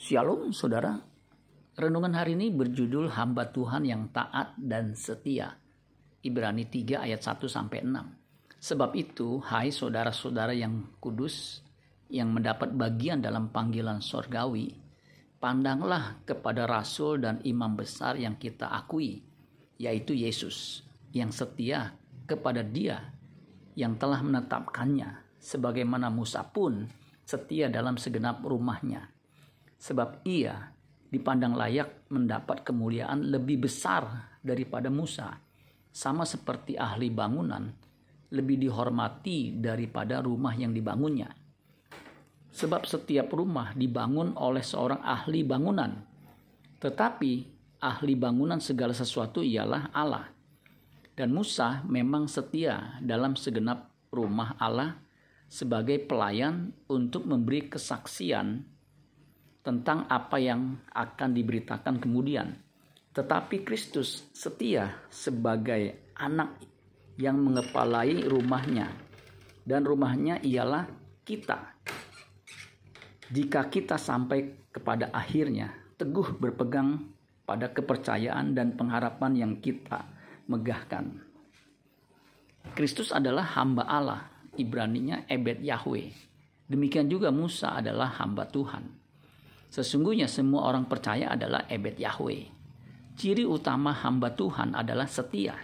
[0.00, 0.96] Shalom saudara.
[1.76, 5.60] Renungan hari ini berjudul hamba Tuhan yang taat dan setia.
[6.24, 8.64] Ibrani 3 ayat 1 sampai 6.
[8.64, 11.60] Sebab itu, hai saudara-saudara yang kudus
[12.08, 14.72] yang mendapat bagian dalam panggilan sorgawi,
[15.36, 19.20] pandanglah kepada rasul dan imam besar yang kita akui,
[19.76, 20.80] yaitu Yesus,
[21.12, 21.92] yang setia
[22.24, 23.04] kepada Dia
[23.76, 26.88] yang telah menetapkannya, sebagaimana Musa pun
[27.28, 29.19] setia dalam segenap rumahnya.
[29.80, 30.76] Sebab ia
[31.08, 35.40] dipandang layak mendapat kemuliaan lebih besar daripada Musa,
[35.90, 37.72] sama seperti ahli bangunan
[38.30, 41.30] lebih dihormati daripada rumah yang dibangunnya.
[42.50, 46.02] Sebab setiap rumah dibangun oleh seorang ahli bangunan,
[46.82, 47.32] tetapi
[47.82, 50.26] ahli bangunan segala sesuatu ialah Allah.
[51.14, 54.98] Dan Musa memang setia dalam segenap rumah Allah
[55.50, 58.62] sebagai pelayan untuk memberi kesaksian
[59.60, 62.56] tentang apa yang akan diberitakan kemudian.
[63.10, 66.56] Tetapi Kristus setia sebagai anak
[67.20, 68.88] yang mengepalai rumahnya,
[69.66, 70.88] dan rumahnya ialah
[71.26, 71.76] kita.
[73.30, 77.12] Jika kita sampai kepada akhirnya, teguh berpegang
[77.44, 80.06] pada kepercayaan dan pengharapan yang kita
[80.48, 81.18] megahkan.
[82.74, 84.22] Kristus adalah hamba Allah
[84.54, 86.10] Ibraninya Ebed Yahweh.
[86.70, 88.86] Demikian juga Musa adalah hamba Tuhan.
[89.70, 92.50] Sesungguhnya semua orang percaya adalah Ebed Yahweh.
[93.14, 95.54] Ciri utama hamba Tuhan adalah setia.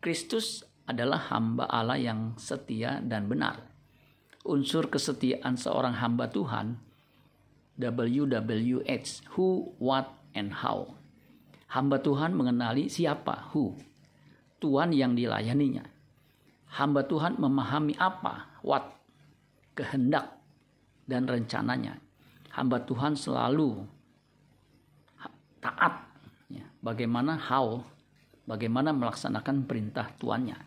[0.00, 3.60] Kristus adalah hamba Allah yang setia dan benar.
[4.42, 6.80] Unsur kesetiaan seorang hamba Tuhan
[7.78, 10.96] WWH Who, What, and How.
[11.70, 13.78] Hamba Tuhan mengenali siapa Who,
[14.58, 15.92] Tuhan yang dilayaninya
[16.72, 18.96] hamba Tuhan memahami apa, what,
[19.76, 20.40] kehendak
[21.04, 22.00] dan rencananya.
[22.52, 23.80] Hamba Tuhan selalu
[25.64, 26.04] taat.
[26.52, 27.80] Ya, bagaimana how,
[28.44, 30.58] bagaimana melaksanakan perintah tuannya.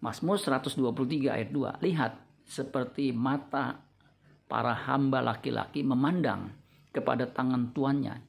[0.00, 1.84] Mazmur 123 ayat 2.
[1.84, 2.12] Lihat
[2.46, 3.82] seperti mata
[4.46, 6.54] para hamba laki-laki memandang
[6.94, 8.22] kepada tangan tuannya.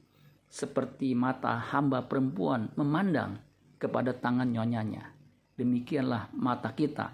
[0.52, 3.40] Seperti mata hamba perempuan memandang
[3.80, 5.22] kepada tangan nyonyanya
[5.56, 7.12] demikianlah mata kita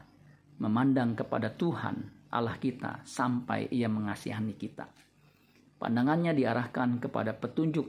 [0.59, 1.97] memandang kepada Tuhan
[2.33, 4.89] Allah kita sampai ia mengasihani kita.
[5.79, 7.87] Pandangannya diarahkan kepada petunjuk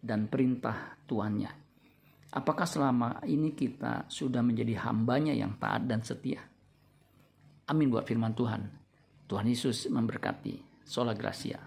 [0.00, 1.50] dan perintah Tuannya.
[2.30, 6.38] Apakah selama ini kita sudah menjadi hambanya yang taat dan setia?
[7.66, 8.62] Amin buat firman Tuhan.
[9.26, 10.84] Tuhan Yesus memberkati.
[10.86, 11.58] Sola Gracia.